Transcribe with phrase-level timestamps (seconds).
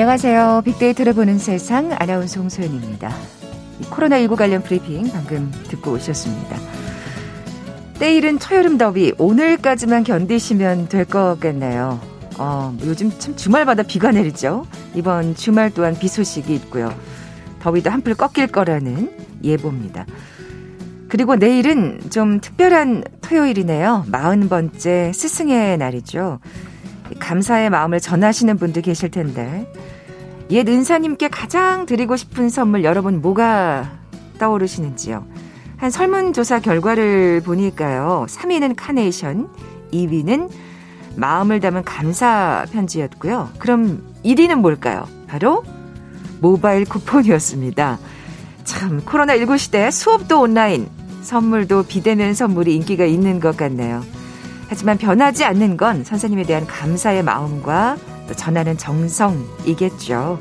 [0.00, 0.62] 안녕하세요.
[0.64, 3.14] 빅데이터를 보는 세상 아나운서 홍소연입니다.
[3.82, 6.56] 코로나19 관련 브리핑 방금 듣고 오셨습니다.
[7.98, 12.00] 때일은 초여름 더위 오늘까지만 견디시면 될것 같네요.
[12.38, 14.66] 어, 요즘 참 주말마다 비가 내리죠.
[14.94, 16.90] 이번 주말 또한 비 소식이 있고요.
[17.60, 19.12] 더위도 한풀 꺾일 거라는
[19.44, 20.06] 예보입니다.
[21.10, 24.06] 그리고 내일은 좀 특별한 토요일이네요.
[24.10, 26.38] 40번째 스승의 날이죠.
[27.20, 29.70] 감사의 마음을 전하시는 분도 계실 텐데
[30.50, 33.92] 옛 은사님께 가장 드리고 싶은 선물 여러분 뭐가
[34.38, 35.24] 떠오르시는지요?
[35.76, 38.26] 한 설문조사 결과를 보니까요.
[38.28, 39.48] 3위는 카네이션,
[39.92, 40.50] 2위는
[41.16, 43.50] 마음을 담은 감사 편지였고요.
[43.58, 45.08] 그럼 1위는 뭘까요?
[45.26, 45.64] 바로
[46.40, 47.98] 모바일 쿠폰이었습니다.
[48.64, 50.88] 참 코로나19 시대 수업도 온라인,
[51.22, 54.02] 선물도 비대면 선물이 인기가 있는 것 같네요.
[54.70, 60.38] 하지만 변하지 않는 건 선생님에 대한 감사의 마음과 또 전하는 정성이겠죠.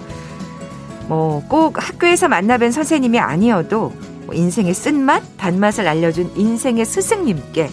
[1.08, 3.92] 뭐 꼭 학교에서 만나뵌 선생님이 아니어도
[4.28, 7.72] 뭐 인생의 쓴맛, 단맛을 알려준 인생의 스승님께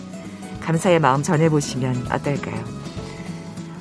[0.62, 2.64] 감사의 마음 전해보시면 어떨까요?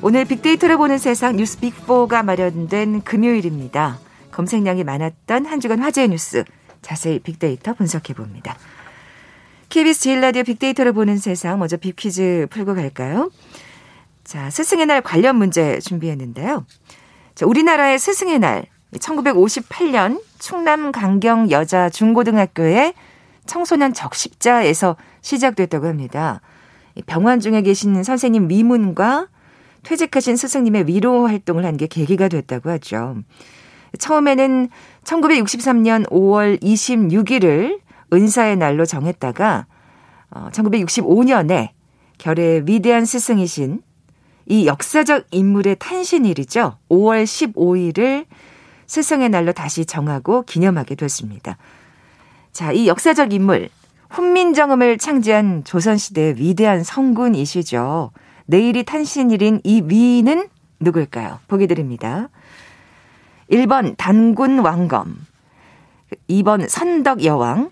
[0.02, 4.00] 오늘 빅데이터를 보는 세상 뉴스 빅4가 마련된 금요일입니다.
[4.32, 6.44] 검색량이 많았던 한 주간 화제의 뉴스
[6.82, 8.58] 자세히 빅데이터 분석해봅니다.
[9.76, 13.30] KBS 제일 라디오 빅데이터를 보는 세상 먼저 빅퀴즈 풀고 갈까요?
[14.24, 16.66] 자, 스승의 날 관련 문제 준비했는데요.
[17.36, 22.94] 자, 우리나라의 스승의 날 1958년 충남 강경 여자 중고등학교의
[23.48, 26.40] 청소년 적십자에서 시작됐다고 합니다.
[27.06, 29.28] 병원 중에 계신 선생님 미문과
[29.84, 33.18] 퇴직하신 스승님의 위로 활동을 한 게 계기가 됐다고 하죠.
[34.00, 34.70] 처음에는
[35.04, 39.66] 1963년 5월 26일을 은사의 날로 정했다가
[40.32, 41.70] 어, 1965년에
[42.18, 43.82] 결의 위대한 스승이신
[44.48, 46.78] 이 역사적 인물의 탄신일이죠.
[46.90, 48.26] 5월 15일을
[48.88, 51.58] 스승의 날로 다시 정하고 기념하게 됐습니다.
[52.52, 53.70] 자, 이 역사적 인물
[54.10, 58.12] 훈민정음을 창지한 조선시대의 위대한 성군이시죠.
[58.46, 60.48] 내일이 탄신일인 이 위인은
[60.80, 61.40] 누굴까요?
[61.48, 62.30] 보기 드립니다.
[63.50, 65.16] 1번 단군 왕검,
[66.30, 67.72] 2번 선덕 여왕,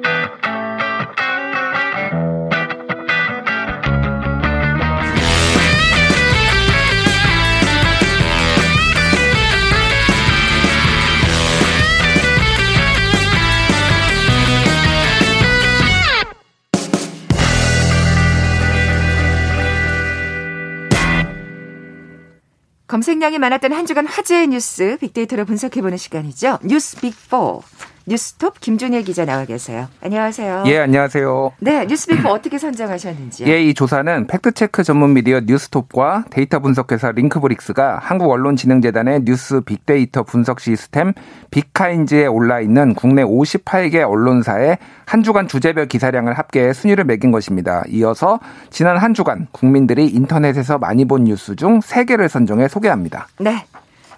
[22.91, 26.59] 검색량이 많았던 한 주간 화제의 뉴스 빅데이터로 분석해보는 시간이죠.
[26.61, 27.61] 뉴스 빅4.
[28.07, 29.87] 뉴스톱 김준일 기자 나와 계세요.
[30.01, 30.63] 안녕하세요.
[30.67, 31.51] 예, 안녕하세요.
[31.59, 33.47] 네, 뉴스빅4 어떻게 선정하셨는지요?
[33.47, 40.59] 예, 이 조사는 fact check 전문 미디어 뉴스톱과 데이터 분석회사 링크브릭스가 한국언론진흥재단의 뉴스 빅데이터 분석
[40.59, 41.13] 시스템
[41.51, 47.83] 빅카인즈에 올라 있는 국내 58개 언론사의 한 주간 주제별 기사량을 합계해 순위를 매긴 것입니다.
[47.89, 53.27] 이어서 지난 한 주간 국민들이 인터넷에서 많이 본 뉴스 중 3개를 선정해 소개합니다.
[53.39, 53.65] 네.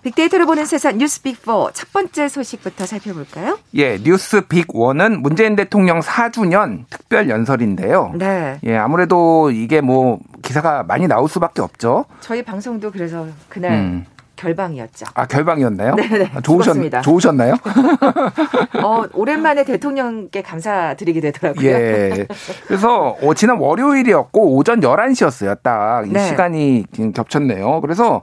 [0.04, 3.58] 빅데이터를 보는 세상 뉴스 빅4 첫 번째 소식부터 살펴볼까요?
[3.76, 8.14] 예, 뉴스 빅1은 문재인 대통령 4주년 특별 연설인데요.
[8.16, 8.60] 네.
[8.64, 12.06] 예, 아무래도 이게 뭐 기사가 많이 나올 수밖에 없죠.
[12.20, 14.06] 저희 방송도 그래서 그날 음.
[14.36, 15.06] 결방이었죠.
[15.14, 15.96] 아 결방이었나요?
[15.96, 16.32] 네네.
[16.36, 17.56] 아, 좋으셨, 좋으셨나요?
[18.84, 21.70] 어, 오랜만에 대통령께 감사드리게 되더라고요.
[21.70, 22.28] 예.
[22.68, 25.62] 그래서 어, 지난 월요일이었고 오전 11시였어요.
[25.62, 26.28] 딱이 네.
[26.28, 27.82] 시간이 겹쳤네요.
[27.82, 28.22] 그래서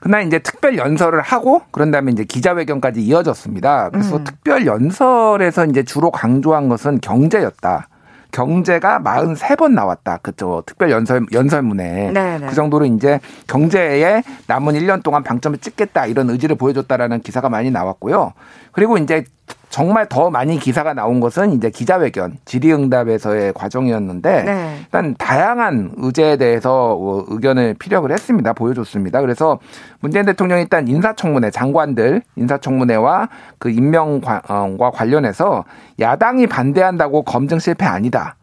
[0.00, 3.90] 그날 이제 특별 연설을 하고 그런 다음에 이제 기자회견까지 이어졌습니다.
[3.90, 4.24] 그래서 음.
[4.24, 7.89] 특별 연설에서 이제 주로 강조한 것은 경제였다.
[8.32, 10.18] 경제가 43번 나왔다.
[10.18, 10.62] 그죠.
[10.66, 12.12] 특별 연설, 연설문에.
[12.12, 12.38] 네네.
[12.38, 12.46] 네.
[12.46, 18.32] 그 정도로 이제 경제에 남은 1년 동안 방점을 찍겠다 이런 의지를 보여줬다라는 기사가 많이 나왔고요.
[18.72, 19.24] 그리고 이제
[19.70, 24.76] 정말 더 많이 기사가 나온 것은 이제 기자회견, 질의응답에서의 과정이었는데 네.
[24.80, 28.52] 일단 다양한 의제에 대해서 어, 의견을 피력을 했습니다.
[28.52, 29.20] 보여줬습니다.
[29.20, 29.60] 그래서
[30.00, 33.28] 문재인 대통령이 일단 인사청문회 장관들 인사청문회와
[33.58, 35.64] 그 임명과 관련해서
[36.00, 38.36] 야당이 반대한다고 검증 실패 아니다.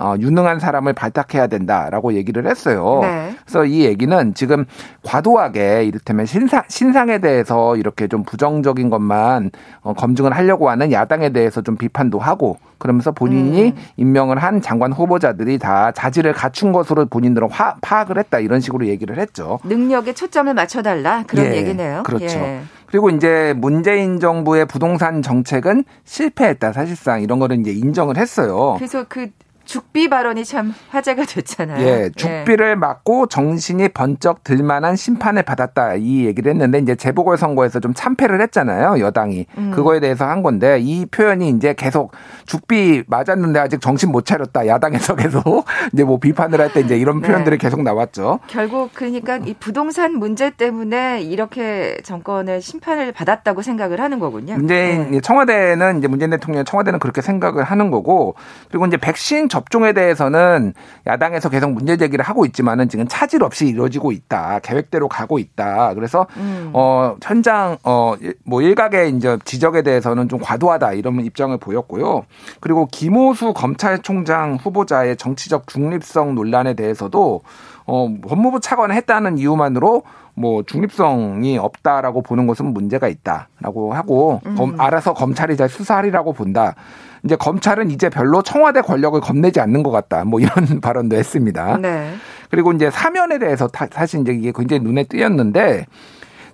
[0.00, 3.00] 어, 유능한 사람을 발탁해야 된다라고 얘기를 했어요.
[3.02, 3.34] 네.
[3.44, 4.64] 그래서 이 얘기는 지금
[5.02, 9.50] 과도하게 이를테면 신상, 신상에 대해서 이렇게 좀 부정적인 것만
[9.82, 13.76] 어, 검증을 하려고 하는 야당에 대해서 좀 비판도 하고 그러면서 본인이 음.
[13.96, 19.18] 임명을 한 장관 후보자들이 다 자질을 갖춘 것으로 본인들은 화, 파악을 했다 이런 식으로 얘기를
[19.18, 19.58] 했죠.
[19.64, 22.04] 능력에 초점을 맞춰달라 그런 예, 얘기네요.
[22.04, 22.38] 그렇죠.
[22.38, 22.60] 예.
[22.86, 28.74] 그리고 이제 문재인 정부의 부동산 정책은 실패했다 사실상 이런 거를 이제 인정을 했어요.
[28.78, 29.28] 그래서 그
[29.68, 31.86] 죽비 발언이 참 화제가 됐잖아요.
[31.86, 32.10] 예, 예.
[32.16, 32.74] 죽비를 예.
[32.74, 38.98] 맞고 정신이 번쩍 들만한 심판을 받았다 이 얘기를 했는데 이제 재보궐 선거에서 좀 참패를 했잖아요
[38.98, 39.70] 여당이 음.
[39.74, 42.12] 그거에 대해서 한 건데 이 표현이 이제 계속
[42.46, 47.20] 죽비 맞았는데 아직 정신 못 차렸다 야당에서 계속 이제 뭐 비판을 할 때 이제 이런
[47.20, 47.28] 네.
[47.28, 47.62] 표현들이 네.
[47.62, 48.40] 계속 나왔죠.
[48.46, 54.56] 결국 그러니까 이 부동산 문제 때문에 이렇게 정권의 심판을 받았다고 생각을 하는 거군요.
[54.64, 55.20] 이제 네.
[55.20, 58.34] 청와대는 이제 문재인 대통령 청와대는 그렇게 생각을 하는 거고
[58.70, 60.72] 그리고 이제 백신 접종에 대해서는
[61.06, 64.60] 야당에서 계속 문제 제기를 하고 있지만은 지금 차질 없이 이루어지고 있다.
[64.62, 65.94] 계획대로 가고 있다.
[65.94, 66.70] 그래서 음.
[66.72, 72.24] 어 현장 어뭐 일각의 이제 지적에 대해서는 좀 과도하다 이런 입장을 보였고요.
[72.60, 77.40] 그리고 김호수 검찰총장 후보자의 정치적 중립성 논란에 대해서도
[77.86, 84.54] 어 법무부 차관을 했다는 이유만으로 뭐 중립성이 없다라고 보는 것은 문제가 있다라고 하고 음.
[84.54, 86.76] 검, 알아서 검찰이 잘 수사하리라고 본다.
[87.24, 90.24] 이제 검찰은 이제 별로 청와대 권력을 겁내지 않는 것 같다.
[90.24, 91.78] 뭐 이런 발언도 했습니다.
[91.78, 92.14] 네.
[92.50, 95.86] 그리고 이제 사면에 대해서 사실 이제 이게 굉장히 눈에 띄었는데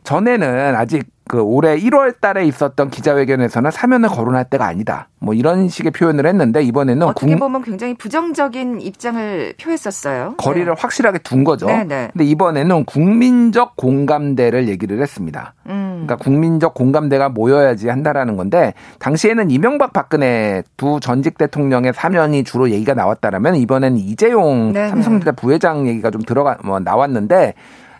[0.04, 5.08] 전에는 아직 그 올해 1월 달에 있었던 기자회견에서는 사면을 거론할 때가 아니다.
[5.18, 7.38] 뭐 이런 식의 표현을 했는데 이번에는 어떻게 국...
[7.40, 10.34] 보면 굉장히 부정적인 입장을 표했었어요.
[10.36, 10.74] 거리를 네.
[10.78, 11.64] 확실하게 둔 거죠.
[11.66, 11.84] 네네.
[11.84, 12.08] 네.
[12.12, 15.54] 근데 이번에는 국민적 공감대를 얘기를 했습니다.
[15.66, 16.04] 음.
[16.04, 22.92] 그러니까 국민적 공감대가 모여야지 한다라는 건데 당시에는 이명박 박근혜 두 전직 대통령의 사면이 주로 얘기가
[22.92, 24.90] 나왔다라면 이번에는 이재용 네네.
[24.90, 27.54] 삼성전자 부회장 얘기가 좀 들어가 뭐 나왔는데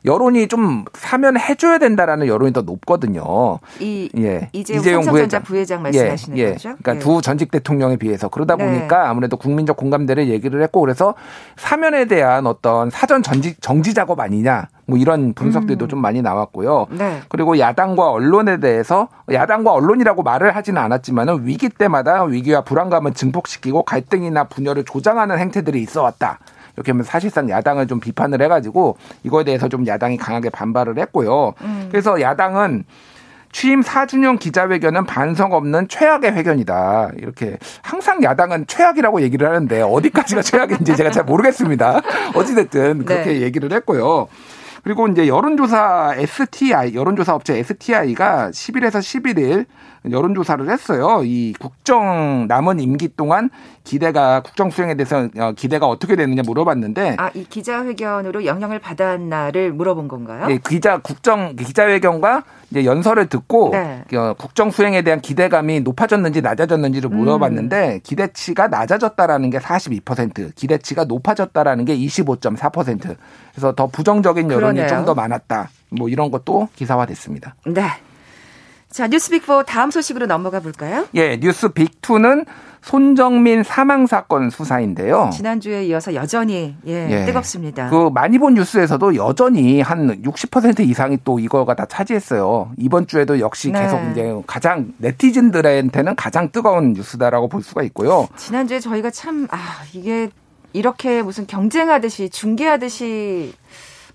[0.04, 3.58] 여론이 좀 사면 해줘야 된다라는 여론이 더 높거든요.
[3.80, 4.50] 이 예.
[4.52, 5.42] 이재용, 이재용 부회장.
[5.42, 6.42] 부회장 말씀하시는 예.
[6.42, 6.52] 예.
[6.52, 6.76] 거죠?
[6.82, 6.98] 그러니까 예.
[6.98, 8.66] 두 전직 대통령에 비해서 그러다 네.
[8.66, 11.14] 보니까 아무래도 국민적 공감대를 얘기를 했고 그래서
[11.56, 15.88] 사면에 대한 어떤 사전 전지, 정지 작업 아니냐 뭐 이런 분석들도 음.
[15.88, 16.88] 좀 많이 나왔고요.
[16.90, 17.20] 네.
[17.30, 24.44] 그리고 야당과 언론에 대해서 야당과 언론이라고 말을 하지는 않았지만은 위기 때마다 위기와 불안감을 증폭시키고 갈등이나
[24.44, 26.40] 분열을 조장하는 행태들이 있어 왔다.
[26.76, 31.54] 이렇게 하면 사실상 야당을 좀 비판을 해가지고 이거에 대해서 좀 야당이 강하게 반발을 했고요.
[31.62, 31.88] 음.
[31.90, 32.84] 그래서 야당은
[33.54, 37.12] 취임 4주년 기자회견은 반성 없는 최악의 회견이다.
[37.18, 42.00] 이렇게 항상 야당은 최악이라고 얘기를 하는데 어디까지가 최악인지 제가 잘 모르겠습니다.
[42.34, 43.40] 어찌됐든 그렇게 네.
[43.42, 44.26] 얘기를 했고요.
[44.84, 49.64] 그리고 이제 여론조사 STI, 여론조사 업체 STI가 10일에서 11일
[50.10, 51.22] 여론조사를 했어요.
[51.24, 53.48] 이 국정 남은 임기 동안
[53.84, 60.08] 기대가 국정 수행에 대해서 어, 기대가 어떻게 되느냐 물어봤는데 아 이 기자회견으로 영향을 받았나를 물어본
[60.08, 60.46] 건가요?
[60.46, 64.02] 네, 기자 국정 기자회견과 이제 연설을 듣고 네.
[64.16, 67.18] 어, 국정 수행에 대한 기대감이 높아졌는지 낮아졌는지를 음.
[67.18, 68.00] 물어봤는데 음.
[68.02, 73.16] 기대치가 낮아졌다라는 게 42%, 기대치가 높아졌다라는 게 25.4%.
[73.52, 75.68] 그래서 더 부정적인 여론이 좀 더 많았다.
[75.90, 77.56] 뭐 이런 것도 기사화됐습니다.
[77.66, 77.82] 네.
[78.90, 81.06] 자, 뉴스빅4 다음 소식으로 넘어가 볼까요?
[81.14, 82.46] 예, 뉴스빅2는
[82.84, 85.30] 손정민 사망 사건 수사인데요.
[85.32, 87.88] 지난주에 이어서 여전히 예, 예, 뜨겁습니다.
[87.88, 92.72] 그 많이 본 뉴스에서도 여전히 한 60% 이상이 또 이거가 다 차지했어요.
[92.76, 93.80] 이번 주에도 역시 네.
[93.80, 98.28] 계속 이제 가장 네티즌들한테는 가장 뜨거운 뉴스다라고 볼 수가 있고요.
[98.36, 99.56] 지난주에 저희가 참 아,
[99.94, 100.28] 이게
[100.74, 103.54] 이렇게 무슨 경쟁하듯이 중계하듯이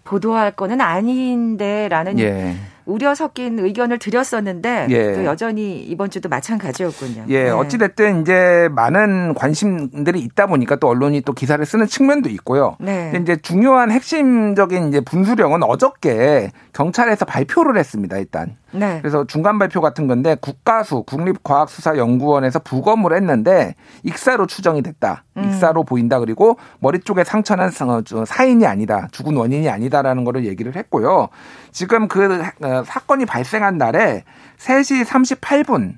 [0.04, 2.56] 보도할 거는 아닌데라는 예.
[2.90, 5.14] 우려 섞인 의견을 드렸었는데 예.
[5.14, 7.26] 또 여전히 이번 주도 마찬가지였군요.
[7.30, 7.50] 예, 네.
[7.52, 12.76] 어찌 됐든 이제 많은 관심들이 있다 보니까 또 언론이 또 기사를 쓰는 측면도 있고요.
[12.80, 13.14] 네.
[13.22, 18.18] 이제 중요한 핵심적인 이제 분수령은 어저께 경찰에서 발표를 했습니다.
[18.18, 18.58] 일단.
[18.72, 19.00] 네.
[19.02, 25.24] 그래서 중간 발표 같은 건데 국가수 국립과학수사연구원에서 부검을 했는데 익사로 추정이 됐다.
[25.38, 25.46] 음.
[25.46, 26.20] 익사로 보인다.
[26.20, 27.72] 그리고 머리 쪽에 상처는
[28.26, 29.08] 사인이 아니다.
[29.12, 31.30] 죽은 원인이 아니다라는 거를 얘기를 했고요.
[31.72, 34.24] 지금 그 어, 사건이 발생한 날에
[34.58, 35.98] 3시 38분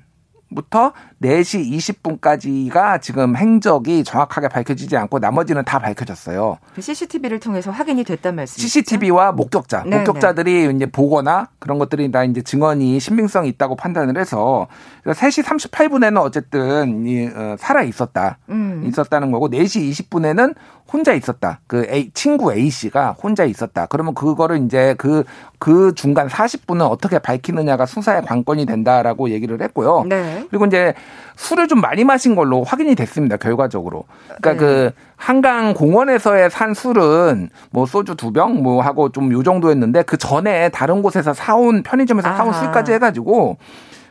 [0.54, 6.58] 부터 4시 20분까지가 지금 행적이 정확하게 밝혀지지 않고 나머지는 다 밝혀졌어요.
[6.78, 8.62] CCTV를 그 통해서 확인이 됐단 말씀이죠?
[8.62, 9.98] CCTV와 목격자, 네네.
[9.98, 10.72] 목격자들이 네.
[10.74, 14.66] 이제 보거나 그런 것들이 다 이제 증언이 신빙성이 있다고 판단을 해서
[15.06, 18.38] 3시 38분에는 어쨌든 어, 살아 있었다.
[18.48, 18.84] 음.
[18.86, 20.54] 있었다는 거고 4시 20분에는
[20.92, 21.60] 혼자 있었다.
[21.66, 23.86] 그 A, 친구 A 씨가 혼자 있었다.
[23.86, 25.24] 그러면 그거를 이제 그,
[25.58, 30.04] 그 중간 40분은 어떻게 밝히느냐가 수사의 관건이 된다라고 얘기를 했고요.
[30.06, 30.44] 네.
[30.50, 30.92] 그리고 이제
[31.36, 33.36] 술을 좀 많이 마신 걸로 확인이 됐습니다.
[33.36, 34.04] 결과적으로.
[34.40, 34.56] 그러니까 네.
[34.58, 40.16] 그 한강 공원에서의 산 술은 뭐 소주 두 병 뭐 하고 좀 요 정도였는데 그
[40.16, 43.56] 전에 다른 곳에서 사온 편의점에서 사온 술까지 해가지고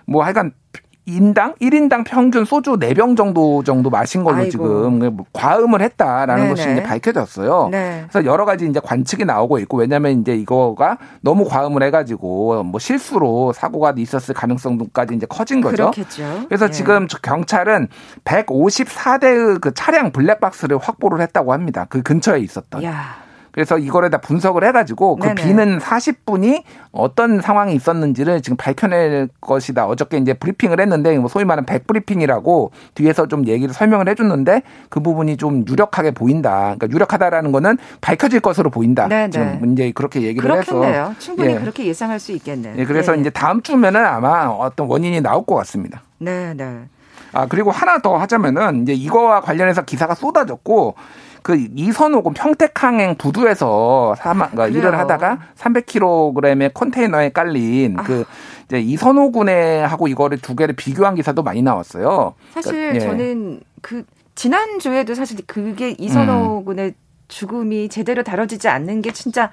[0.06, 0.52] 뭐 하여간
[1.06, 4.52] 인당 1인당 평균 소주 4병 정도 정도 마신 걸로 아이고.
[4.52, 6.50] 지금 뭐 과음을 했다라는 네네.
[6.50, 7.70] 것이 이제 밝혀졌어요.
[7.72, 8.06] 네.
[8.10, 12.80] 그래서 여러 가지 이제 관측이 나오고 있고 왜냐면 이제 이거가 너무 과음을 해 가지고 뭐
[12.80, 15.92] 실수로 사고가 있었을 가능성까지 이제 커진 거죠.
[15.92, 16.46] 그렇겠죠.
[16.48, 16.72] 그래서 네.
[16.72, 17.88] 지금 경찰은
[18.24, 21.88] 154대의 그 차량 블랙박스를 확보를 했다고 합니다.
[21.90, 22.84] 그 근처에 있었던.
[22.84, 23.31] 야.
[23.52, 25.42] 그래서 이거를 다 분석을 해가지고 그 네네.
[25.42, 29.86] 비는 40분이 어떤 상황이 있었는지를 지금 밝혀낼 것이다.
[29.88, 35.38] 어저께 이제 브리핑을 했는데 뭐 소위 말하는 백브리핑이라고 뒤에서 좀 얘기를 설명을 해줬는데 그 부분이
[35.38, 36.76] 좀 유력하게 보인다.
[36.76, 39.08] 그러니까 유력하다라는 거는 밝혀질 것으로 보인다.
[39.08, 39.30] 네네.
[39.30, 41.02] 지금 이제 그렇게 얘기를 그렇겠네요.
[41.02, 41.60] 해서 충분히 예.
[41.60, 42.76] 그렇게 예상할 수 있겠네요.
[42.78, 43.22] 예, 그래서 네.
[43.22, 46.04] 이제 다음 주면은 아마 어떤 원인이 나올 것 같습니다.
[46.18, 46.84] 네, 네.
[47.34, 50.96] 아 그리고 하나 더 하자면은 이제 이거와 관련해서 기사가 쏟아졌고
[51.42, 58.04] 그 이선호군 평택항행 부두에서 사망 아, 일을 하다가 300kg의 컨테이너에 깔린 아.
[58.04, 58.26] 그
[58.66, 62.36] 이제 이선호군에 하고 이거를 두 개를 비교한 기사도 많이 나왔어요.
[62.54, 63.00] 사실 그러니까, 예.
[63.00, 64.06] 저는 그
[64.36, 66.94] 지난 주에도 사실 그게 이선호군의 음.
[67.28, 69.52] 죽음이 제대로 다뤄지지 않는 게 진짜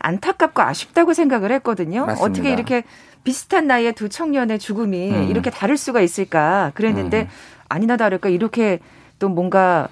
[0.00, 2.06] 안타깝고 아쉽다고 생각을 했거든요.
[2.06, 2.24] 맞습니다.
[2.24, 2.82] 어떻게 이렇게
[3.24, 5.28] 비슷한 나이의 두 청년의 죽음이 음.
[5.30, 7.28] 이렇게 다를 수가 있을까 그랬는데 음.
[7.68, 8.80] 아니나 다를까 이렇게
[9.18, 9.88] 또 뭔가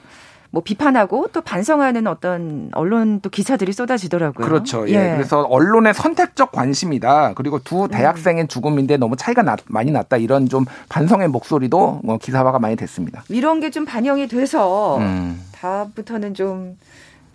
[0.52, 4.44] 뭐 비판하고 또 반성하는 어떤 언론 또 기사들이 쏟아지더라고요.
[4.46, 4.88] 그렇죠.
[4.88, 4.94] 예.
[4.94, 5.12] 예.
[5.14, 7.34] 그래서 언론의 선택적 관심이다.
[7.34, 7.88] 그리고 두 음.
[7.88, 10.16] 대학생의 죽음인데 너무 차이가 나, 많이 났다.
[10.18, 13.22] 이런 좀 반성의 목소리도 뭐 기사화가 많이 됐습니다.
[13.28, 15.40] 이런 게 좀 반영이 돼서 음.
[15.52, 16.76] 다음부터는 좀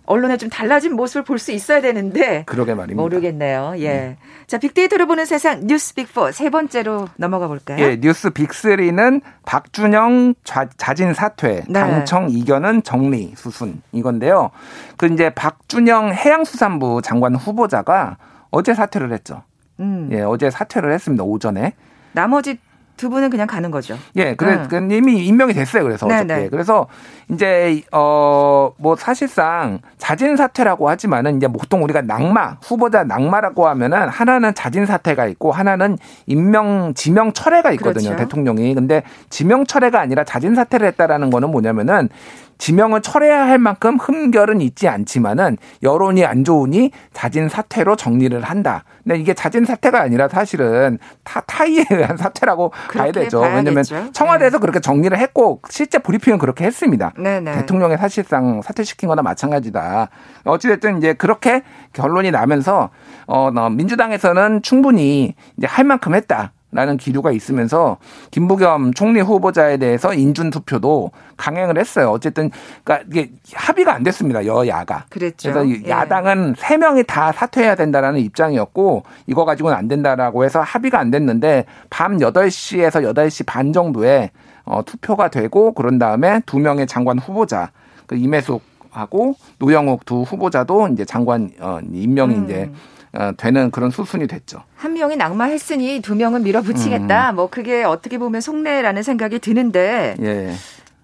[0.08, 3.02] 언론에 좀 달라진 모습을 볼 수 있어야 되는데 그러게 말입니다.
[3.02, 3.74] 모르겠네요.
[3.78, 3.90] 예.
[3.90, 4.18] 네.
[4.48, 7.78] 자, 빅데이터를 보는 세상 뉴스 빅4 세 번째로 넘어가 볼까요?
[7.84, 11.74] 예, 뉴스 빅3는 박준영 자, 진 사퇴, 네.
[11.80, 14.52] 당청 이견은 정리 수순 이건데요.
[14.98, 18.18] 그 이제 박준영 해양수산부 장관 후보자가
[18.52, 19.44] 어제 사퇴를 했죠.
[19.80, 20.10] 음.
[20.12, 21.24] 예, 어제 사퇴를 했습니다.
[21.24, 21.74] 오전에.
[22.14, 22.60] 나머지
[22.98, 23.98] 두 분은 그냥 가는 거죠.
[24.16, 24.68] 예, 그래 음.
[24.70, 25.84] 그 이미 임명이 됐어요.
[25.84, 26.22] 그래서 네네.
[26.22, 26.42] 어저께.
[26.44, 26.50] 네.
[26.50, 26.88] 그래서
[27.30, 34.54] 이제 어 뭐 사실상 자진 사퇴라고 하지만은 이제 보통 우리가 낙마 후보자 낙마라고 하면은 하나는
[34.54, 38.10] 자진 사퇴가 있고 하나는 임명 지명 철회가 있거든요.
[38.10, 38.24] 그렇죠.
[38.24, 38.74] 대통령이.
[38.76, 42.10] 근데 지명 철회가 아니라 자진 사퇴를 했다라는 거는 뭐냐면은
[42.58, 48.84] 지명을 철회해야 할 만큼 흠결은 있지 않지만은 여론이 안 좋으니 자진 사퇴로 정리를 한다.
[49.04, 53.42] 근데 이게 자진 사퇴가 아니라 사실은 타, 타이에 의한 사퇴라고 봐야 되죠.
[53.42, 53.84] 왜냐하면
[54.14, 54.62] 청와대에서 네.
[54.62, 57.14] 그렇게 정리를 했고 실제 브리핑은 그렇게 했습니다.
[57.18, 57.56] 네 네.
[57.56, 60.10] 대통령의 사실상 사퇴시킨 거나 마찬가지다.
[60.44, 62.90] 어찌됐든 이제 그렇게 결론이 나면서
[63.28, 66.54] 어, 민주당에서는 충분히 이제 할 만큼 했다.
[66.76, 67.98] 라는 기류가 있으면서
[68.32, 72.12] 김부겸 총리 후보자에 대해서 인준 투표도 강행을 했어요.
[72.12, 72.52] 어쨌든
[72.84, 74.46] 그러니까 이게 합의가 안 됐습니다.
[74.46, 75.06] 여야가.
[75.10, 75.54] 그랬죠.
[75.54, 75.90] 그래서 예.
[75.90, 81.66] 야당은 세 명이 다 사퇴해야 된다라는 입장이었고 이거 가지고는 안 된다라고 해서 합의가 안 됐는데
[81.90, 84.32] 밤 8시에서 8시 반 정도에
[84.66, 87.72] 어, 투표가 되고 그런 다음에 두 명의 장관 후보자
[88.06, 92.46] 그 임혜숙 하고 노영욱 두 후보자도 이제 장관 어, 임명이 음.
[92.46, 92.72] 이제
[93.14, 94.64] 어, 되는 그런 수순이 됐죠.
[94.76, 97.32] 한 명이 낙마했으니 두 명은 밀어붙이겠다.
[97.32, 97.36] 음.
[97.36, 100.16] 뭐 그게 어떻게 보면 속내라는 생각이 드는데.
[100.22, 100.54] 예.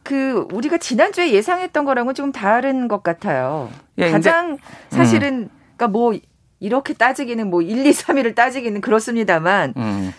[0.03, 3.69] 그 우리가 지난주에 예상했던 거랑은 좀 다른 것 같아요.
[3.99, 4.57] 예, 가장
[4.89, 5.49] 사실은 음.
[5.77, 6.13] 그러니까 뭐
[6.59, 10.11] 이렇게 따지기는 뭐 1, 2, 3위를 따지기는 그렇습니다만 음.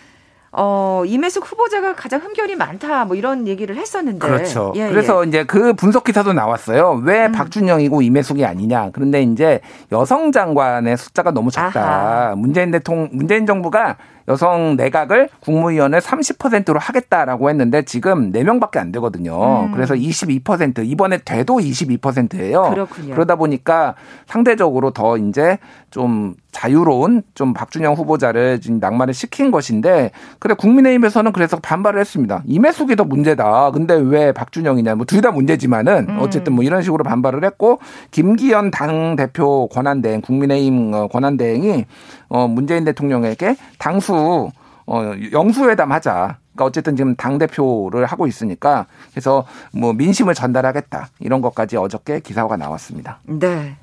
[0.55, 4.19] 어, 임혜숙 후보자가 가장 흠결이 많다 뭐 이런 얘기를 했었는데.
[4.19, 4.71] 그렇죠.
[4.75, 5.27] 예, 그래서 예.
[5.27, 7.01] 이제 그 분석 기사도 나왔어요.
[7.03, 7.31] 왜 음.
[7.31, 8.91] 박준영이고 임혜숙이 아니냐.
[8.93, 11.81] 그런데 이제 여성 장관의 숫자가 너무 작다.
[11.81, 12.35] 아하.
[12.35, 19.63] 문재인 대통령 문재인 정부가 여성 내각을 국무위원을 30%로 하겠다라고 했는데 지금 4명밖에 안 되거든요.
[19.65, 19.71] 음.
[19.71, 22.69] 그래서 22% 이번에 돼도 22%예요.
[22.69, 23.13] 그렇군요.
[23.13, 23.95] 그러다 보니까
[24.27, 25.57] 상대적으로 더 이제
[25.89, 32.43] 좀 자유로운 좀 박준영 후보자를 지금 낙마를 시킨 것인데 그래 국민의힘에서는 그래서 반발을 했습니다.
[32.45, 33.71] 임혜숙이 더 문제다.
[33.71, 34.95] 근데 왜 박준영이냐?
[34.95, 36.17] 뭐 둘 다 문제지만은 음.
[36.19, 37.79] 어쨌든 뭐 이런 식으로 반발을 했고
[38.11, 41.85] 김기현 당 대표 권한대행 국민의힘 어, 권한대행이
[42.29, 46.37] 어 문재인 대통령에게 당수 어 영수회담 하자.
[46.53, 52.57] 그러니까 어쨌든 지금 당 대표를 하고 있으니까 그래서 뭐 민심을 전달하겠다 이런 것까지 어저께 기사가
[52.57, 53.19] 나왔습니다.
[53.25, 53.77] 네.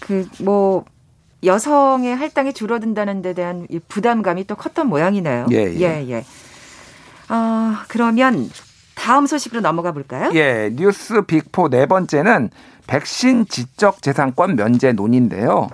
[0.00, 0.84] 그 뭐
[1.44, 5.46] 여성의 할당이 줄어든다는 데 대한 부담감이 또 컸던 모양이네요.
[5.52, 5.80] 예, 예.
[5.80, 6.24] 예, 예.
[7.32, 8.50] 어, 그러면
[8.94, 10.30] 다음 소식으로 넘어가 볼까요?
[10.34, 12.50] 예, 뉴스 빅포 네 번째는
[12.86, 15.68] 백신 지적 재산권 면제 논의인데요.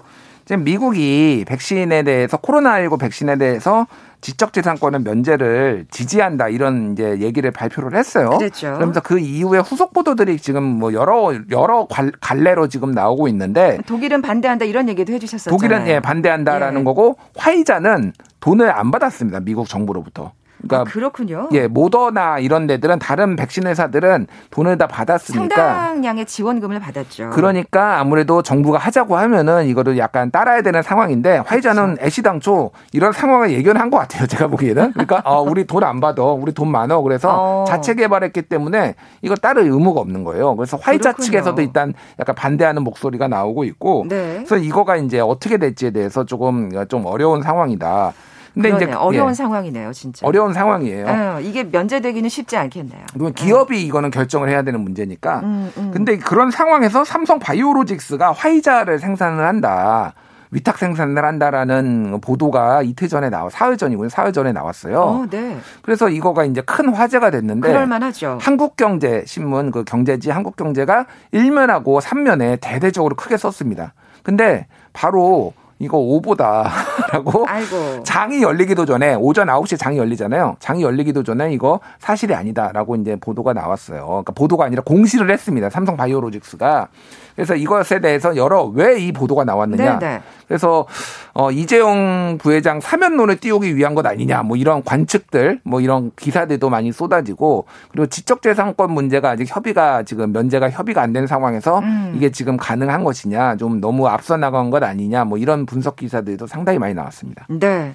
[0.53, 3.87] 지금 미국이 백신에 대해서 코로나19 백신에 대해서
[4.21, 8.29] 지적재산권은 면제를 지지한다 이런 이제 얘기를 발표를 했어요.
[8.37, 8.75] 그렇죠.
[8.75, 11.89] 그러면서 그 이후에 후속 보도들이 지금 뭐 여러 여러
[12.21, 15.49] 갈래로 지금 나오고 있는데 독일은 반대한다 이런 얘기도 해주셨었죠.
[15.57, 16.85] 독일은 예 반대한다라는 예.
[16.85, 19.41] 거고 화이자는 돈을 안 받았습니다.
[19.41, 20.33] 미국 정부로부터.
[20.67, 21.49] 그러니까 아, 그렇군요.
[21.53, 27.31] 예, 모더나 이런 데들은 다른 백신 회사들은 돈을 다 받았으니까 상당량의 지원금을 받았죠.
[27.31, 32.07] 그러니까 아무래도 정부가 하자고 하면은 이거를 약간 따라야 되는 상황인데 화이자는 그렇죠.
[32.07, 34.27] 애시당초 이런 상황을 예견한 것 같아요.
[34.27, 37.01] 제가 보기에는 그러니까 어, 우리 돈 안 받아, 우리 돈 많어.
[37.03, 37.65] 그래서 어.
[37.67, 40.55] 자체 개발했기 때문에 이거 따를 의무가 없는 거예요.
[40.55, 41.25] 그래서 화이자 그렇군요.
[41.27, 44.35] 측에서도 일단 약간 반대하는 목소리가 나오고 있고, 네.
[44.37, 48.13] 그래서 이거가 이제 어떻게 될지에 대해서 조금 좀 어려운 상황이다.
[48.55, 48.85] 근데 그러네.
[48.85, 49.35] 이제 어려운 예.
[49.35, 50.27] 상황이네요, 진짜.
[50.27, 51.07] 어려운 상황이에요.
[51.07, 53.01] 어, 이게 면제되기는 쉽지 않겠네요.
[53.13, 53.83] 그러면 기업이 네.
[53.83, 55.41] 이거는 결정을 해야 되는 문제니까.
[55.41, 55.91] 음, 음.
[55.93, 60.15] 근데 그런 상황에서 삼성 바이오로직스가 화이자를 생산을 한다.
[60.53, 64.11] 위탁 생산을 한다라는 보도가 이틀 전에 나와 사흘 전이군요.
[64.11, 65.01] 사흘 전에 나왔어요.
[65.01, 65.57] 어, 네.
[65.81, 68.37] 그래서 이거가 이제 큰 화제가 됐는데 그럴 만하죠.
[68.39, 73.95] 한국경제 신문 그 경제지 한국경제가 1면하고 3면에 대대적으로 크게 썼습니다.
[74.23, 78.05] 근데 바로 이거 오보다라고 아이고.
[78.05, 80.57] 장이 열리기도 전에 오전 9시에 장이 열리잖아요.
[80.61, 84.07] 장이 열리기도 전에 이거 사실이 아니다라고 이제 보도가 나왔어요.
[84.07, 85.71] 그러니까 보도가 아니라 공시를 했습니다.
[85.71, 86.87] 삼성 바이오로직스가.
[87.35, 89.99] 그래서 이것에 대해서 여러 왜 이 보도가 나왔느냐.
[89.99, 90.15] 네네.
[90.17, 90.23] 네.
[90.47, 90.87] 그래서
[91.33, 94.43] 어 이재용 부회장 사면론을 띄우기 위한 것 아니냐.
[94.43, 100.71] 뭐 이런 관측들, 뭐 이런 기사들도 많이 쏟아지고 그리고 지적재산권 문제가 아직 협의가 지금 면제가
[100.71, 102.13] 협의가 안 된 상황에서 음.
[102.17, 106.79] 이게 지금 가능한 것이냐, 좀 너무 앞서 나간 것 아니냐, 뭐 이런 분석 기사들도 상당히
[106.79, 107.47] 많이 나왔습니다.
[107.49, 107.93] 네.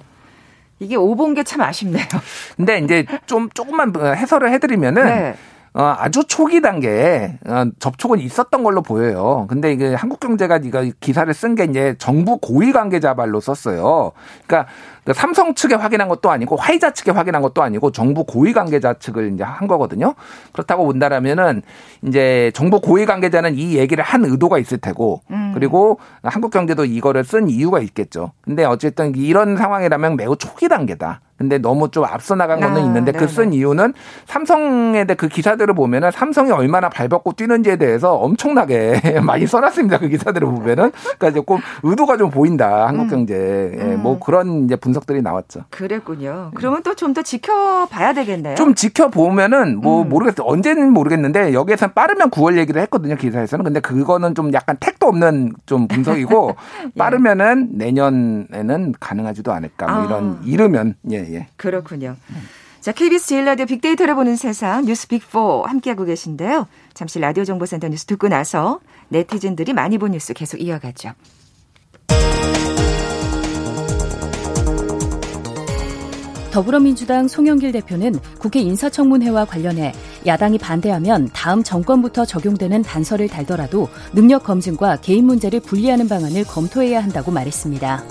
[0.80, 2.04] 이게 오본 게 참 아쉽네요.
[2.56, 5.34] 근데 이제 좀 조금만 해설을 해드리면은 네.
[5.74, 9.46] 어, 아주 초기 단계에 어, 접촉은 있었던 걸로 보여요.
[9.48, 14.12] 근데 이게 한국경제가 이거 기사를 쓴 게 이제 정부 고위 관계자 발로 썼어요.
[14.46, 14.70] 그러니까
[15.04, 19.32] 그 삼성 측에 확인한 것도 아니고 화이자 측에 확인한 것도 아니고 정부 고위 관계자 측을
[19.34, 20.14] 이제 한 거거든요.
[20.52, 21.62] 그렇다고 본다라면은
[22.02, 25.52] 이제 정부 고위 관계자는 이 얘기를 한 의도가 있을 테고 음.
[25.54, 28.32] 그리고 한국경제도 이거를 쓴 이유가 있겠죠.
[28.42, 31.20] 근데 어쨌든 이런 상황이라면 매우 초기 단계다.
[31.38, 33.94] 근데 너무 좀 앞서 나간 거는 아, 있는데 그 쓴 이유는
[34.26, 39.98] 삼성에 대해 그 기사들을 보면은 삼성이 얼마나 발벗고 뛰는지에 대해서 엄청나게 많이 써놨습니다.
[39.98, 40.90] 그 기사들을 보면은.
[41.18, 42.88] 그러니까 조금 의도가 좀 보인다.
[42.88, 43.34] 한국경제.
[43.34, 43.78] 음.
[43.92, 44.20] 예, 뭐 음.
[44.20, 45.64] 그런 이제 분석 들이 나왔죠.
[45.70, 46.50] 그랬군요.
[46.54, 48.54] 그러면 또 좀 더 지켜봐야 되겠네요.
[48.56, 50.08] 좀 지켜보면은 뭐 음.
[50.08, 50.46] 모르겠어요.
[50.46, 53.16] 언제는 모르겠는데 여기에서 빠르면 9월 얘기를 했거든요.
[53.16, 53.64] 기사에서는.
[53.64, 56.90] 근데 그거는 좀 약간 택도 없는 좀 분석이고 예.
[56.98, 59.86] 빠르면은 내년에는 가능하지도 않을까.
[59.92, 60.40] 뭐 이런 아.
[60.44, 61.16] 이르면 예.
[61.16, 61.46] 예.
[61.56, 62.16] 그렇군요.
[62.80, 66.66] 자, KBS 제일 라디오 빅데이터를 보는 세상 뉴스 빅4 함께하고 계신데요.
[66.94, 71.10] 잠시 라디오 정보센터 뉴스 듣고 나서 네티즌들이 많이 본 뉴스 계속 이어가죠.
[76.58, 79.92] 더불어민주당 송영길 대표는 국회 인사청문회와 관련해
[80.26, 87.30] 야당이 반대하면 다음 정권부터 적용되는 단서를 달더라도 능력 검증과 개인 문제를 분리하는 방안을 검토해야 한다고
[87.30, 88.02] 말했습니다.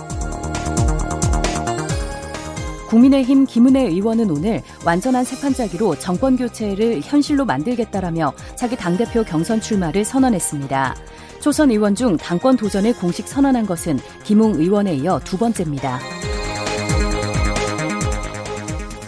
[2.87, 10.95] 국민의힘 김은혜 의원은 오늘 완전한 세판짜기로 정권 교체를 현실로 만들겠다라며 자기 당대표 경선 출마를 선언했습니다.
[11.41, 15.99] 초선 의원 중 당권 도전을 공식 선언한 것은 김웅 의원에 이어 두 번째입니다.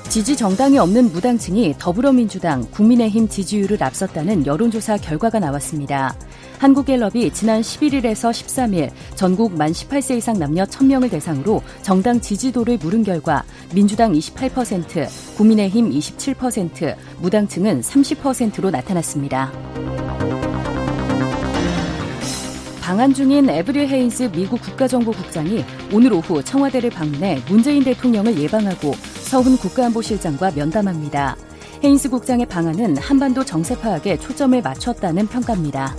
[0.10, 6.16] 지지 정당이 없는 무당층이 더불어민주당, 국민의힘 지지율을 앞섰다는 여론조사 결과가 나왔습니다.
[6.58, 13.44] 한국갤럽이 지난 11일에서 13일 전국 만 18세 이상 남녀 1000명을 대상으로 정당 지지도를 물은 결과
[13.72, 19.52] 민주당 28%, 국민의힘 27%, 무당층은 30%로 나타났습니다.
[22.82, 28.96] 방한 중인 에브리 헤인스 미국 국가정보국장이 오늘 오후 청와대를 방문해 문재인 대통령을 예방하고
[29.30, 31.38] 서훈 국가안보실장과 면담합니다.
[31.84, 35.96] 헤인스 국장의 방안은 한반도 정세 파악에 초점을 맞췄다는 평가입니다.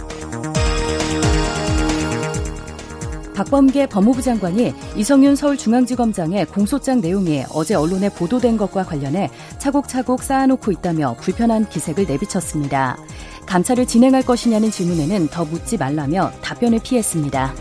[3.37, 11.15] 박범계 법무부 장관이 이성윤 서울중앙지검장의 공소장 내용이 어제 언론에 보도된 것과 관련해 차곡차곡 쌓아놓고 있다며
[11.21, 12.99] 불편한 기색을 내비쳤습니다.
[13.47, 17.55] 감찰을 진행할 것이냐는 질문에는 더 묻지 말라며 답변을 피했습니다.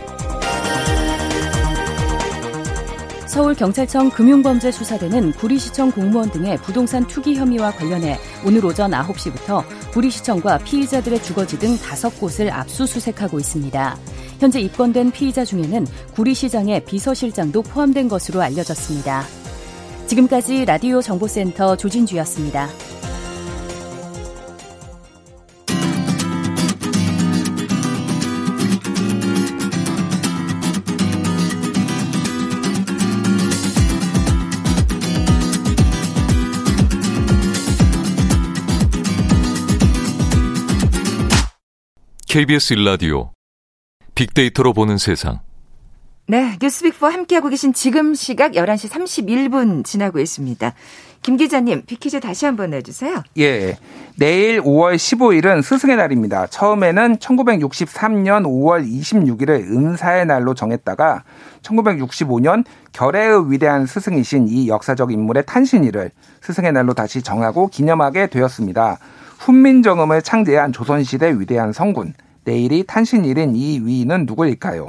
[3.30, 9.62] 서울경찰청 금융범죄수사대는 구리시청 공무원 등의 부동산 투기 혐의와 관련해 오늘 오전 9시부터
[9.92, 13.96] 구리시청과 피의자들의 주거지 등 다섯 곳을 압수수색하고 있습니다.
[14.40, 19.24] 현재 입건된 피의자 중에는 구리시장의 비서실장도 포함된 것으로 알려졌습니다.
[20.08, 22.68] 지금까지 라디오 정보센터 조진주였습니다.
[42.30, 43.32] KBS 일라디오
[44.14, 45.40] 빅데이터로 보는 세상.
[46.28, 50.72] 네, 뉴스빅4 함께하고 계신 지금 시각 11시 31분 지나고 있습니다.
[51.22, 53.24] 김 기자님, 빅퀴즈 다시 한번 내주세요.
[53.38, 53.76] 예.
[54.16, 56.46] 내일 5월 15일은 스승의 날입니다.
[56.46, 61.24] 처음에는 1963년 5월 26일을 은사의 날로 정했다가
[61.62, 66.12] 1965년 결의의 위대한 스승이신 이 역사적 인물의 탄신일을
[66.42, 69.00] 스승의 날로 다시 정하고 기념하게 되었습니다.
[69.40, 72.12] 훈민정음을 창제한 조선시대 위대한 성군.
[72.44, 74.88] 내일이 탄신일인 이 위인은 누구일까요?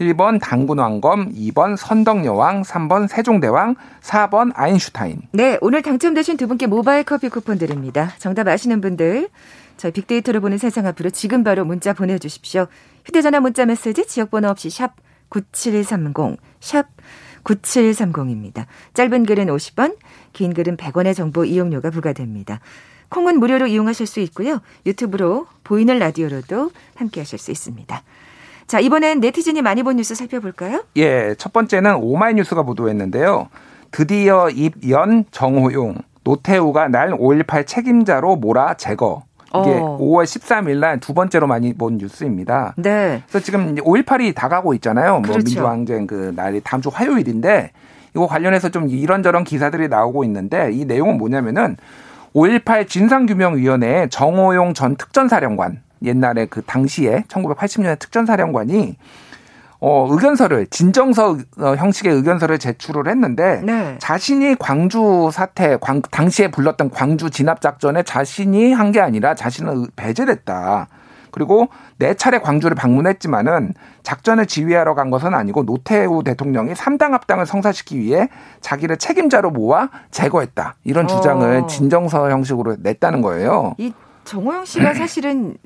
[0.00, 5.20] 1번 당군왕검, 2번 선덕여왕, 3번 세종대왕, 4번 아인슈타인.
[5.32, 8.12] 네, 오늘 당첨되신 두 분께 모바일 커피 쿠폰 드립니다.
[8.18, 9.28] 정답 아시는 분들
[9.76, 12.68] 저희 빅데이터로 보는 세상 앞으로 지금 바로 문자 보내주십시오.
[13.04, 14.94] 휴대전화 문자 메시지 지역번호 없이 샵
[15.28, 16.86] 9730, 샵
[17.44, 18.66] 9730입니다.
[18.94, 19.96] 짧은 글은 50원,
[20.32, 22.60] 긴 글은 100원의 정보 이용료가 부과됩니다.
[23.10, 24.60] 콩은 무료로 이용하실 수 있고요.
[24.86, 28.02] 유튜브로 보이는 라디오로도 함께 하실 수 있습니다.
[28.66, 30.84] 자, 이번엔 네티즌이 많이 본 뉴스 살펴볼까요?
[30.96, 33.48] 예, 첫 번째는 오마이뉴스가 보도했는데요.
[33.90, 39.24] 드디어 입연 정호용 노태우가 날 5.18 책임자로 몰아 제거.
[39.48, 39.98] 이게 어.
[40.00, 42.74] 5월 13일 날 두 번째로 많이 본 뉴스입니다.
[42.76, 43.24] 네.
[43.28, 45.14] 그래서 지금 5.18이 다가고 있잖아요.
[45.14, 45.38] 뭐 그렇죠.
[45.38, 47.72] 뭐 민주항쟁 그 날이 다음 주 화요일인데
[48.14, 51.76] 이거 관련해서 좀 이런저런 기사들이 나오고 있는데 이 내용은 뭐냐면은
[52.34, 58.96] 5.18 진상규명위원회 정호용 전 특전사령관 옛날에 그 당시에 1980년에 특전사령관이
[59.82, 63.96] 어, 의견서를 진정서 어, 형식의 의견서를 제출을 했는데 네.
[63.98, 70.88] 자신이 광주 사태 광, 당시에 불렀던 광주 진압 작전에 자신이 한 게 아니라 자신은 배제됐다.
[71.30, 78.00] 그리고 네 차례 광주를 방문했지만은 작전을 지휘하러 간 것은 아니고 노태우 대통령이 3당 합당을 성사시키기
[78.00, 78.28] 위해
[78.60, 80.76] 자기를 책임자로 모아 제거했다.
[80.84, 81.66] 이런 주장을 어.
[81.66, 83.74] 진정서 형식으로 냈다는 거예요.
[83.78, 83.92] 이
[84.24, 85.56] 정호영 씨가 사실은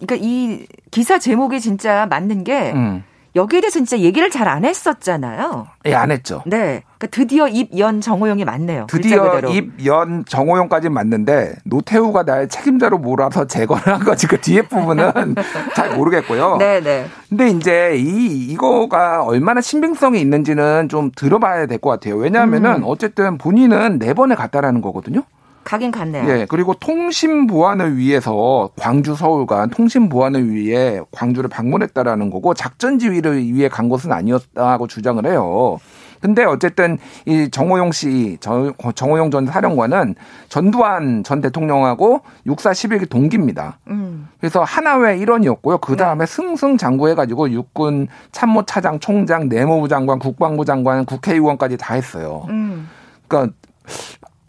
[0.00, 3.04] 그러니까 이 기사 제목이 진짜 맞는 게 음.
[3.34, 5.66] 여기에 대해서 진짜 얘기를 잘 안 했었잖아요.
[5.86, 6.42] 예, 안 했죠.
[6.46, 6.82] 네.
[6.98, 8.86] 그러니까 드디어 입연 정호용이 맞네요.
[8.88, 14.26] 드디어 입연 정호용까지 맞는데 노태우가 날 책임자로 몰아서 제거를 한 거지.
[14.26, 15.34] 그 뒤에 부분은
[15.74, 16.56] 잘 모르겠고요.
[16.58, 17.06] 네, 네.
[17.30, 22.16] 근데 이제 이 이거가 얼마나 신빙성이 있는지는 좀 들어봐야 될 것 같아요.
[22.16, 22.82] 왜냐하면은 음.
[22.84, 25.22] 어쨌든 본인은 네 번에 갔다라는 거거든요.
[25.64, 26.28] 가긴 갔네요.
[26.28, 32.98] 예, 그리고 통신 보안을 위해서 광주 서울 간 통신 보안을 위해 광주를 방문했다라는 거고 작전
[32.98, 35.78] 지휘를 위해 간 것은 아니었다고 주장을 해요.
[36.22, 38.38] 근데 어쨌든 이 정호용 씨,
[38.94, 40.14] 정호용 전 사령관은
[40.48, 43.80] 전두환 전 대통령하고 육사 11기 동기입니다.
[43.88, 44.28] 음.
[44.38, 45.78] 그래서 하나회 일원이었고요.
[45.78, 46.32] 그 다음에 네.
[46.32, 52.46] 승승장구해가지고 육군 참모차장, 총장, 내무부 장관, 국방부 장관, 국회의원까지 다 했어요.
[52.50, 52.88] 음.
[53.26, 53.52] 그러니까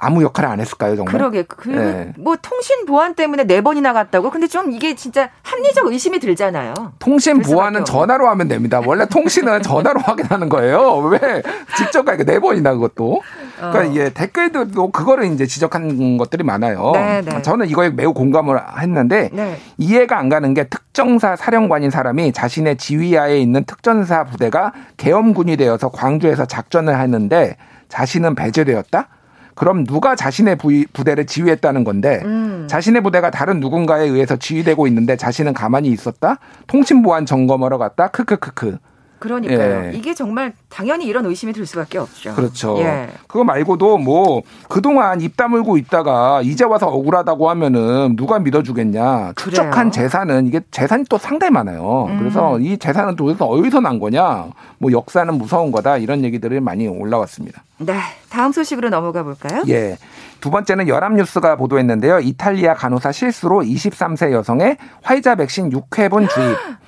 [0.04, 1.14] 아무 역할을 안 했을까요, 정말?
[1.14, 1.44] 그러게.
[1.44, 2.14] 그리고 네.
[2.18, 4.30] 뭐 통신 보안 때문에 네 번이나 갔다고.
[4.30, 6.74] 근데 좀 이게 진짜 합리적 의심이 들잖아요.
[7.00, 8.82] 통신 보안은 전화로 하면 됩니다.
[8.86, 10.98] 원래 통신은 전화로 확인하는 거예요.
[10.98, 11.42] 왜
[11.78, 13.22] 직접 가니까 네 번이나 그것도.
[13.58, 13.84] 그러니까 어.
[13.84, 16.92] 이게 댓글들도 그거를 이제 지적한 것들이 많아요.
[16.94, 17.42] 네, 네.
[17.42, 19.58] 저는 이거에 매우 공감을 했는데 네.
[19.78, 26.46] 이해가 안 가는 게 특정사 사령관인 사람이 자신의 지휘하에 있는 특전사 부대가 계엄군이 되어서 광주에서
[26.46, 27.56] 작전을 하는데
[27.88, 29.08] 자신은 배제되었다?
[29.56, 30.58] 그럼 누가 자신의
[30.94, 32.68] 부대를 지휘했다는 건데 음.
[32.68, 36.38] 자신의 부대가 다른 누군가에 의해서 지휘되고 있는데 자신은 가만히 있었다?
[36.68, 38.08] 통신보안 점검하러 갔다?
[38.08, 38.78] 크크크크.
[39.24, 39.86] 그러니까요.
[39.86, 39.98] 예.
[39.98, 42.36] 이게 정말 당연히 이런 의심이 들 수밖에 없죠.
[42.36, 42.78] 그렇죠.
[42.80, 43.08] 예.
[43.28, 49.32] 그거 말고도 뭐 그동안 입 다물고 있다가 이제 와서 억울하다고 하면은 누가 믿어주겠냐.
[49.38, 52.08] 추적한 재산은 이게 재산이 또 상당히 많아요.
[52.10, 52.20] 음.
[52.20, 54.48] 그래서 이 재산은 도대체 어디서 난 거냐.
[54.78, 55.98] 뭐 역사는 무서운 거다.
[56.00, 57.64] 이런 얘기들이 많이 올라왔습니다.
[57.78, 57.94] 네.
[58.30, 59.64] 다음 소식으로 넘어가 볼까요?
[59.70, 59.98] 예.
[60.42, 62.20] 두 번째는 열암뉴스가 보도했는데요.
[62.20, 66.58] 이탈리아 간호사 실수로 23세 여성의 화이자 백신 6회분 주입.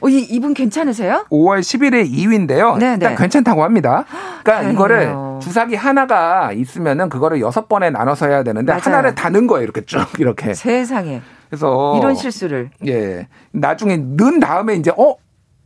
[0.00, 1.26] 어, 이, 이분 괜찮으세요?
[1.30, 2.78] 5월 10일에 2위인데요.
[2.78, 3.14] 네, 일단 네.
[3.16, 4.04] 괜찮다고 합니다.
[4.44, 4.70] 그러니까.
[4.72, 8.82] 이거를 주사기 하나가 있으면은 그거를 여섯 번에 나눠서 해야 되는데 맞아요.
[8.84, 9.64] 하나를 다는 거예요.
[9.64, 10.54] 이렇게 쭉 이렇게.
[10.54, 11.22] 세상에.
[11.48, 13.26] 그래서 이런 실수를 예.
[13.52, 15.16] 나중에 넣은 다음에 이제 어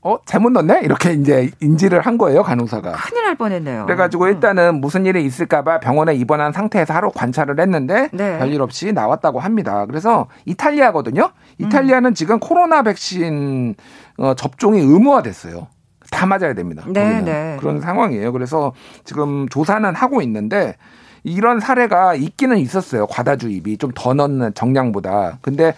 [0.07, 0.83] 어, 잘못 넣네?
[0.83, 2.93] 이렇게 이제 인지를 한 거예요, 간호사가.
[2.93, 3.87] 큰일 날 뻔했네요.
[3.87, 8.39] 그래가지고 일단은 무슨 일이 있을까봐 병원에 입원한 상태에서 하루 관찰을 했는데 네.
[8.39, 9.87] 별일 없이 나왔다고 합니다.
[9.87, 11.31] 그래서 이탈리아거든요?
[11.59, 12.15] 이탈리아는 음.
[12.15, 13.75] 지금 코로나 백신
[14.19, 15.69] 어, 접종이 의무화됐어요.
[16.11, 16.85] 다 맞아야 됩니다.
[16.87, 17.57] 네, 네.
[17.59, 18.33] 그런 상황이에요.
[18.33, 18.73] 그래서
[19.05, 20.77] 지금 조사는 하고 있는데
[21.25, 23.07] 이런 사례가 있기는 있었어요.
[23.07, 25.39] 과다 주입이 좀 더 넣는 정량보다.
[25.41, 25.75] 근데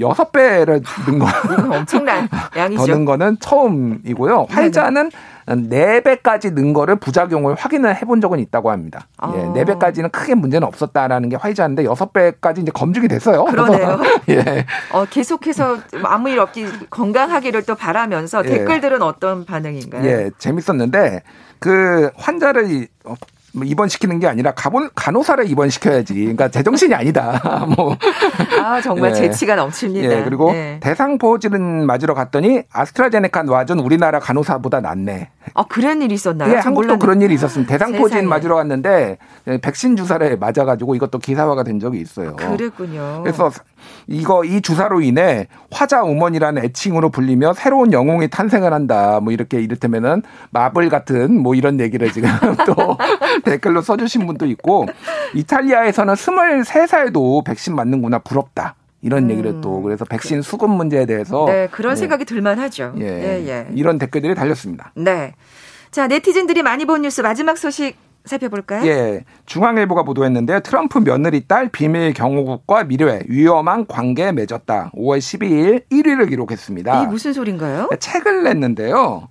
[0.00, 1.26] 여섯 배를 넣은 거.
[1.76, 2.86] 엄청난 양이죠.
[2.86, 4.46] 더 넣은 거는 처음이고요.
[4.50, 5.10] 활자는
[5.68, 9.06] 네 배까지 넣은 거를 부작용을 확인을 해본 적은 있다고 합니다.
[9.16, 9.32] 아.
[9.36, 13.44] 예, 네 배까지는 크게 문제는 없었다라는 게 화이자인데 여섯 배까지 이제 검증이 됐어요.
[13.44, 14.00] 그러네요.
[14.30, 14.66] 예.
[14.92, 18.50] 어, 계속해서 아무 일 없기 건강하기를 또 바라면서 예.
[18.50, 20.04] 댓글들은 어떤 반응인가요?
[20.04, 21.22] 예, 재밌었는데
[21.58, 22.86] 그 환자를
[23.52, 26.14] 뭐 입원시키는 게 아니라 가본, 간호사를 입원시켜야지.
[26.14, 27.66] 그러니까 제정신이 아니다.
[27.76, 27.96] 뭐.
[28.62, 29.14] 아, 정말 예.
[29.14, 30.18] 재치가 넘칩니다.
[30.18, 30.78] 예, 그리고 예.
[30.80, 35.30] 대상포질은 맞으러 갔더니 아스트라제네카 놔준 우리나라 간호사보다 낫네.
[35.54, 36.50] 아, 그런 일이 있었나요?
[36.52, 37.04] 예, 한국도 몰랐는데.
[37.04, 37.72] 그런 일이 있었습니다.
[37.72, 39.18] 대상 포진 맞으러 갔는데
[39.62, 42.36] 백신 주사를 맞아가지고 이것도 기사화가 된 적이 있어요.
[42.36, 43.20] 그랬군요.
[43.22, 43.50] 그래서
[44.06, 49.20] 이거 이 주사로 인해 화자 우먼이라는 애칭으로 불리며 새로운 영웅이 탄생을 한다.
[49.20, 52.28] 뭐 이렇게 이를테면은 마블 같은 뭐 이런 얘기를 지금
[52.66, 52.96] 또
[53.44, 54.86] 댓글로 써주신 분도 있고
[55.34, 58.74] 이탈리아에서는 23살도 백신 맞는구나 부럽다.
[59.02, 59.30] 이런 음.
[59.30, 61.96] 얘기를 또 그래서 백신 수급 문제에 대해서 네 그런 예.
[61.96, 62.94] 생각이 들만하죠.
[62.98, 63.04] 예.
[63.04, 63.66] 예, 예.
[63.74, 64.92] 이런 댓글들이 달렸습니다.
[64.94, 65.34] 네.
[65.90, 68.86] 자 네티즌들이 많이 본 뉴스 마지막 소식 살펴볼까요?
[68.86, 69.24] 예.
[69.46, 70.60] 중앙일보가 보도했는데요.
[70.60, 74.90] 트럼프 며느리 딸 비밀 경호국과 미래 위험한 관계 맺었다.
[74.94, 77.02] 5월 12일 1위를 기록했습니다.
[77.02, 77.88] 이 무슨 소린가요?
[77.90, 79.28] 네, 책을 냈는데요.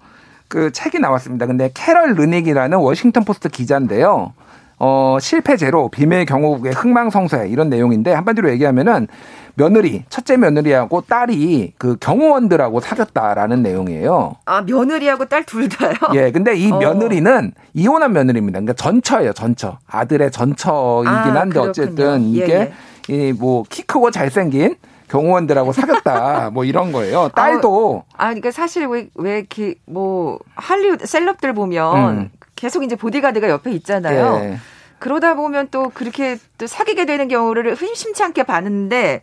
[0.50, 1.46] 그 책이 나왔습니다.
[1.46, 4.34] 근데 캐럴 르닉이라는 워싱턴 포스트 기자인데요.
[4.80, 9.08] 어, 실패 제로, 비밀 경호국의 흥망성쇠 이런 내용인데 한마디로 얘기하면은
[9.54, 14.38] 며느리, 첫째 며느리하고 딸이 그 경호원들하고 사귀었다라는 내용이에요.
[14.46, 15.94] 아, 며느리하고 딸 둘 다요?
[16.16, 16.80] 예, 근데 이 어.
[16.80, 18.60] 며느리는 이혼한 며느리입니다.
[18.62, 19.78] 그러니까 전처예요, 전처.
[19.86, 22.72] 아들의 전처이긴 아, 한데 아, 어쨌든 예, 이게
[23.10, 23.30] 예.
[23.30, 24.76] 이뭐 키 크고 잘생긴
[25.10, 27.30] 경호원들하고 사귀었다 뭐 이런 거예요.
[27.36, 32.32] 딸도 아, 아 그러니까 사실 왜 왜 이렇게 뭐 할리우드 셀럽들 보면 음.
[32.56, 34.40] 계속 이제 보디가드가 옆에 있잖아요.
[34.44, 34.58] 예.
[35.00, 39.22] 그러다 보면 또 그렇게 또 사귀게 되는 경우를 흔심치 않게 봤는데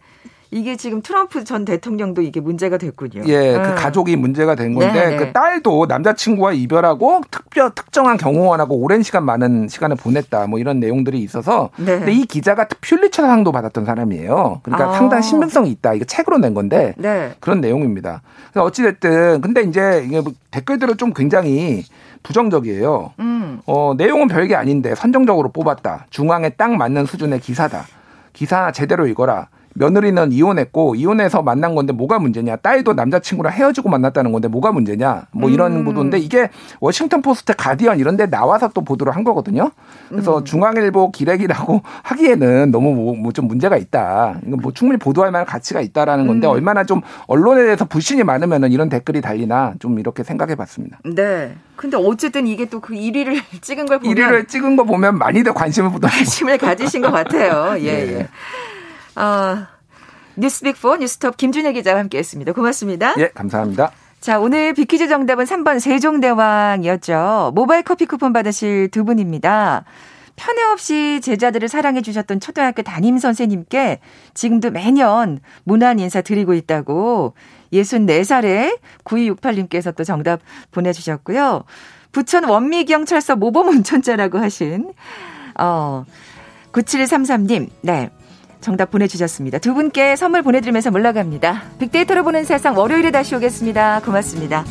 [0.51, 3.23] 이게 지금 트럼프 전 대통령도 이게 문제가 됐군요.
[3.27, 3.75] 예, 그 음.
[3.75, 5.17] 가족이 문제가 된 건데 네네.
[5.17, 5.33] 그 네.
[5.33, 10.47] 딸도 남자친구와 이별하고 특별 특정한 경호원하고 오랜 시간 많은 시간을 보냈다.
[10.47, 11.99] 뭐 이런 내용들이 있어서 네.
[11.99, 14.61] 근데 이 기자가 퓰리처상도 받았던 사람이에요.
[14.63, 14.93] 그러니까 아.
[14.93, 15.95] 상당 신빙성이 있다.
[15.95, 17.35] 이거 책으로 낸 건데 네.
[17.41, 18.23] 그런 내용입니다.
[18.55, 21.85] 어찌 됐든 근데 이제 이게 뭐 댓글들은 좀 굉장히
[22.23, 23.13] 부정적이에요.
[23.21, 23.61] 음.
[23.67, 26.07] 어, 내용은 별게 아닌데 선정적으로 뽑았다.
[26.11, 27.85] 중앙에 딱 맞는 수준의 기사다.
[28.33, 29.49] 기사 제대로 읽어라.
[29.77, 32.57] 며느리는 이혼했고 이혼해서 만난 건데 뭐가 문제냐?
[32.57, 35.27] 딸도 남자친구랑 헤어지고 만났다는 건데 뭐가 문제냐?
[35.33, 35.85] 뭐 이런 음.
[35.85, 39.71] 보도인데 이게 워싱턴 포스트, 가디언 이런 데 나와서 또 보도를 한 거거든요.
[40.09, 40.45] 그래서 음.
[40.45, 44.41] 중앙일보 기레기라고 하기에는 너무 뭐좀 뭐 문제가 있다.
[44.47, 46.53] 이건 뭐 충분히 보도할 만한 가치가 있다라는 건데 음.
[46.53, 50.99] 얼마나 좀 언론에 대해서 불신이 많으면은 이런 댓글이 달리나 좀 이렇게 생각해 봤습니다.
[51.05, 51.55] 네.
[51.77, 55.91] 근데 어쨌든 이게 또 그 1위를 찍은 걸 보면 1위를 찍은 거 보면 많이들 관심을
[55.93, 57.75] 보다 관심을 가지신 것 같아요.
[57.79, 58.19] 예, 예.
[58.19, 58.29] 예.
[59.17, 59.69] 아,
[60.39, 62.53] 뉴스빅4 뉴스톱 김준혜 기자와 함께했습니다.
[62.53, 63.15] 고맙습니다.
[63.19, 63.91] 예, 감사합니다.
[64.21, 67.53] 자, 오늘 비키즈 정답은 3번 세종대왕이었죠.
[67.55, 69.85] 모바일 커피 쿠폰 받으실 두 분입니다.
[70.37, 74.01] 편애 없이 제자들을 사랑해 주셨던 초등학교 담임 선생님께
[74.35, 77.35] 지금도 매년 문안 인사 드리고 있다고
[77.73, 80.41] 64살에 9268님께서 또 정답
[80.73, 81.65] 보내주셨고요.
[82.13, 84.93] 부천 원미경찰서 모범 운전자라고 하신,
[85.59, 86.05] 어,
[86.73, 88.11] 9733님, 네.
[88.67, 89.59] 정답 보내주셨습니다.
[89.59, 91.63] 두 분께 선물 보내드리면서 물러갑니다.
[91.79, 94.01] 빅데이터로 보는 세상 월요일에 다시 오겠습니다.
[94.05, 94.65] 고맙습니다.